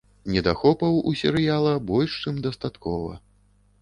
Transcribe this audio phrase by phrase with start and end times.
[0.35, 3.13] Недахопаў у серыяла больш чым дастаткова.